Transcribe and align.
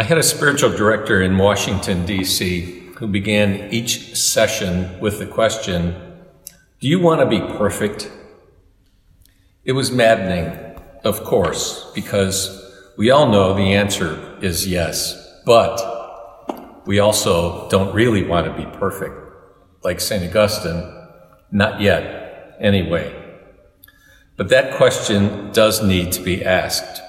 I 0.00 0.02
had 0.02 0.16
a 0.16 0.22
spiritual 0.22 0.70
director 0.70 1.20
in 1.20 1.36
Washington, 1.36 2.06
D.C., 2.06 2.92
who 2.96 3.06
began 3.06 3.70
each 3.70 4.16
session 4.16 4.98
with 4.98 5.18
the 5.18 5.26
question 5.26 5.94
Do 6.80 6.88
you 6.88 6.98
want 6.98 7.20
to 7.20 7.26
be 7.26 7.38
perfect? 7.58 8.10
It 9.62 9.72
was 9.72 9.90
maddening, 9.90 10.58
of 11.04 11.22
course, 11.22 11.92
because 11.94 12.64
we 12.96 13.10
all 13.10 13.28
know 13.28 13.52
the 13.52 13.74
answer 13.74 14.38
is 14.40 14.66
yes, 14.66 15.38
but 15.44 15.76
we 16.86 16.98
also 16.98 17.68
don't 17.68 17.94
really 17.94 18.24
want 18.24 18.46
to 18.46 18.54
be 18.54 18.78
perfect. 18.78 19.14
Like 19.84 20.00
St. 20.00 20.24
Augustine, 20.24 20.82
not 21.52 21.82
yet, 21.82 22.56
anyway. 22.58 23.14
But 24.38 24.48
that 24.48 24.78
question 24.78 25.52
does 25.52 25.82
need 25.82 26.10
to 26.12 26.22
be 26.22 26.42
asked. 26.42 27.02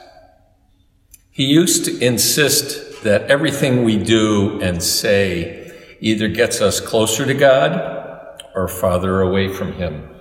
He 1.31 1.45
used 1.45 1.85
to 1.85 1.97
insist 1.99 3.03
that 3.03 3.31
everything 3.31 3.83
we 3.83 3.97
do 3.97 4.61
and 4.61 4.83
say 4.83 5.71
either 5.99 6.27
gets 6.27 6.61
us 6.61 6.79
closer 6.79 7.25
to 7.25 7.33
God 7.33 8.43
or 8.53 8.67
farther 8.67 9.21
away 9.21 9.47
from 9.51 9.73
Him. 9.73 10.11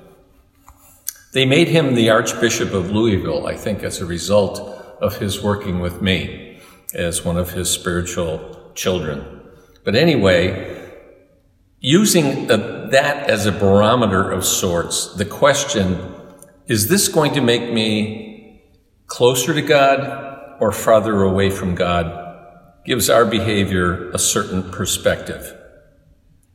They 1.33 1.45
made 1.45 1.69
him 1.69 1.95
the 1.95 2.11
Archbishop 2.11 2.73
of 2.73 2.91
Louisville, 2.91 3.47
I 3.47 3.55
think, 3.55 3.85
as 3.85 4.01
a 4.01 4.07
result 4.07 4.59
of 5.01 5.19
his 5.19 5.41
working 5.41 5.79
with 5.79 6.03
me 6.03 6.61
as 6.93 7.25
one 7.25 7.37
of 7.37 7.53
his 7.53 7.71
spiritual 7.71 8.73
children. 8.75 9.41
But 9.85 9.95
anyway, 9.95 10.91
using 11.79 12.49
that 12.49 13.31
as 13.31 13.47
a 13.47 13.53
barometer 13.53 14.29
of 14.29 14.45
sorts, 14.45 15.15
the 15.15 15.25
question 15.25 16.15
is 16.67 16.89
this 16.89 17.07
going 17.07 17.35
to 17.35 17.41
make 17.41 17.73
me 17.73 18.65
closer 19.07 19.55
to 19.55 19.63
God 19.63 20.30
or 20.61 20.71
farther 20.71 21.23
away 21.23 21.51
from 21.51 21.75
God? 21.75 22.29
gives 22.85 23.11
our 23.11 23.25
behavior 23.25 24.11
a 24.11 24.19
certain 24.19 24.71
perspective. 24.71 25.57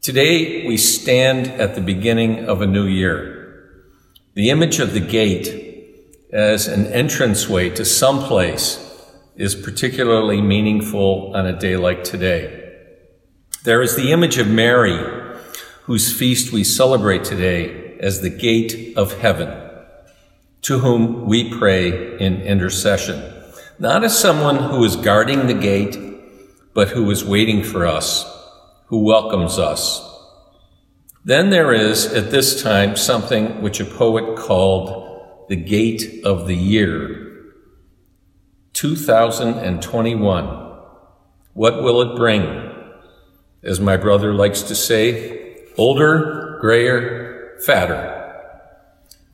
Today, 0.02 0.68
we 0.68 0.78
stand 0.78 1.48
at 1.48 1.76
the 1.76 1.82
beginning 1.82 2.46
of 2.46 2.62
a 2.62 2.68
new 2.68 2.86
year. 2.86 3.86
The 4.34 4.50
image 4.50 4.80
of 4.80 4.94
the 4.94 5.00
gate 5.00 6.28
as 6.34 6.68
an 6.68 6.88
entranceway 6.88 7.70
to 7.72 7.86
some 7.86 8.24
place 8.24 8.82
is 9.36 9.56
particularly 9.56 10.42
meaningful 10.42 11.36
on 11.36 11.46
a 11.46 11.58
day 11.58 11.78
like 11.78 12.04
today. 12.04 12.74
There 13.64 13.82
is 13.82 13.96
the 13.96 14.12
image 14.12 14.38
of 14.38 14.48
Mary, 14.48 14.98
whose 15.84 16.12
feast 16.12 16.52
we 16.52 16.64
celebrate 16.64 17.24
today 17.24 17.98
as 18.00 18.22
the 18.22 18.30
gate 18.30 18.96
of 18.98 19.20
heaven, 19.20 19.50
to 20.62 20.80
whom 20.80 21.26
we 21.26 21.50
pray 21.58 22.18
in 22.20 22.42
intercession, 22.42 23.35
not 23.80 24.04
as 24.04 24.18
someone 24.18 24.58
who 24.58 24.84
is 24.84 24.96
guarding 24.96 25.48
the 25.48 25.54
gate, 25.54 25.98
but 26.74 26.90
who 26.90 27.10
is 27.12 27.26
waiting 27.26 27.64
for 27.64 27.86
us, 27.86 28.26
who 28.88 29.00
welcomes 29.00 29.58
us, 29.58 30.02
then 31.24 31.50
there 31.50 31.74
is 31.74 32.06
at 32.14 32.32
this 32.32 32.62
time 32.62 32.96
something 32.96 33.62
which 33.62 33.80
a 33.80 33.86
poet 33.86 34.38
called 34.38 35.48
the 35.50 35.56
gate 35.56 36.24
of 36.24 36.48
the 36.48 36.56
year. 36.56 37.54
2021. 38.74 40.46
What 41.54 41.82
will 41.82 42.02
it 42.02 42.16
bring? 42.16 42.72
As 43.64 43.80
my 43.80 43.98
brother 43.98 44.34
likes 44.34 44.62
to 44.64 44.76
say, 44.76 45.66
older, 45.78 46.58
grayer, 46.62 47.58
fatter. 47.66 48.25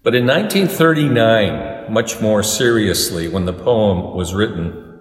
But 0.04 0.16
in 0.16 0.26
1939, 0.26 1.94
much 1.94 2.20
more 2.20 2.42
seriously, 2.42 3.28
when 3.28 3.46
the 3.46 3.54
poem 3.54 4.16
was 4.16 4.34
written, 4.34 5.00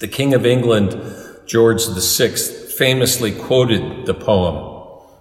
the 0.00 0.08
King 0.08 0.32
of 0.32 0.46
England, 0.46 0.98
George 1.46 1.82
VI, 1.86 2.36
famously 2.78 3.32
quoted 3.32 4.06
the 4.06 4.14
poem 4.14 4.70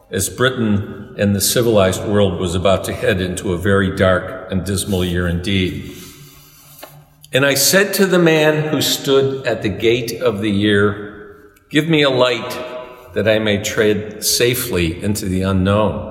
as 0.10 0.30
Britain 0.30 1.14
and 1.18 1.36
the 1.36 1.42
civilized 1.42 2.06
world 2.06 2.40
was 2.40 2.56
about 2.56 2.86
to 2.86 2.94
head 2.94 3.20
into 3.20 3.52
a 3.52 3.58
very 3.58 3.94
dark 3.96 4.50
and 4.52 4.66
dismal 4.66 5.04
year 5.04 5.28
indeed. 5.28 5.94
And 7.34 7.46
I 7.46 7.56
said 7.56 7.94
to 7.96 8.06
the 8.06 8.18
man 8.18 8.70
who 8.70 8.82
stood 8.82 9.46
at 9.46 9.62
the 9.62 9.70
gate 9.70 10.22
of 10.22 10.40
the 10.40 10.50
year, 10.50 11.54
Give 11.70 11.88
me 11.88 12.02
a 12.02 12.10
light 12.10 12.50
that 13.14 13.28
I 13.28 13.38
may 13.38 13.62
tread 13.62 14.24
safely 14.24 15.04
into 15.04 15.26
the 15.26 15.44
unknown. 15.44 16.08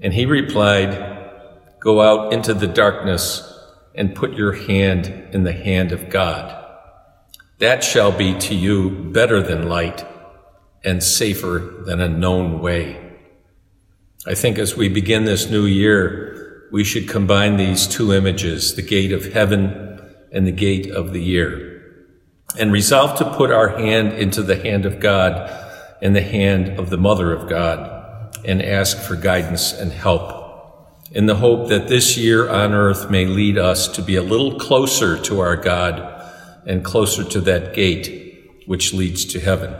And 0.00 0.12
he 0.12 0.26
replied, 0.26 1.17
Go 1.80 2.00
out 2.00 2.32
into 2.32 2.54
the 2.54 2.66
darkness 2.66 3.44
and 3.94 4.14
put 4.14 4.34
your 4.34 4.52
hand 4.52 5.06
in 5.32 5.44
the 5.44 5.52
hand 5.52 5.92
of 5.92 6.08
God. 6.08 6.54
That 7.58 7.82
shall 7.82 8.12
be 8.12 8.38
to 8.38 8.54
you 8.54 8.90
better 8.90 9.42
than 9.42 9.68
light 9.68 10.06
and 10.84 11.02
safer 11.02 11.82
than 11.84 12.00
a 12.00 12.08
known 12.08 12.60
way. 12.60 13.16
I 14.26 14.34
think 14.34 14.58
as 14.58 14.76
we 14.76 14.88
begin 14.88 15.24
this 15.24 15.50
new 15.50 15.64
year, 15.64 16.68
we 16.70 16.84
should 16.84 17.08
combine 17.08 17.56
these 17.56 17.86
two 17.86 18.12
images, 18.12 18.74
the 18.74 18.82
gate 18.82 19.12
of 19.12 19.32
heaven 19.32 20.00
and 20.32 20.46
the 20.46 20.52
gate 20.52 20.90
of 20.90 21.12
the 21.12 21.22
year, 21.22 22.04
and 22.58 22.72
resolve 22.72 23.18
to 23.18 23.34
put 23.34 23.50
our 23.50 23.76
hand 23.78 24.12
into 24.12 24.42
the 24.42 24.56
hand 24.56 24.84
of 24.84 25.00
God 25.00 25.50
and 26.02 26.14
the 26.14 26.22
hand 26.22 26.78
of 26.78 26.90
the 26.90 26.98
Mother 26.98 27.32
of 27.32 27.48
God 27.48 28.36
and 28.44 28.62
ask 28.62 28.98
for 28.98 29.16
guidance 29.16 29.72
and 29.72 29.90
help 29.90 30.37
in 31.10 31.26
the 31.26 31.36
hope 31.36 31.68
that 31.68 31.88
this 31.88 32.16
year 32.16 32.48
on 32.48 32.74
earth 32.74 33.10
may 33.10 33.24
lead 33.24 33.56
us 33.56 33.88
to 33.88 34.02
be 34.02 34.16
a 34.16 34.22
little 34.22 34.58
closer 34.58 35.18
to 35.22 35.40
our 35.40 35.56
God 35.56 36.14
and 36.66 36.84
closer 36.84 37.24
to 37.24 37.40
that 37.42 37.74
gate 37.74 38.62
which 38.66 38.92
leads 38.92 39.24
to 39.24 39.40
heaven. 39.40 39.74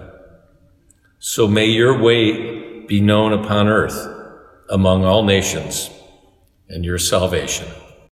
So 1.19 1.47
may 1.47 1.67
your 1.67 2.00
way 2.00 2.87
be 2.87 3.00
known 3.00 3.33
upon 3.33 3.69
earth 3.69 4.06
among 4.71 5.05
all 5.05 5.25
nations 5.25 5.91
and 6.69 6.84
your 6.84 6.99
salvation. 6.99 7.69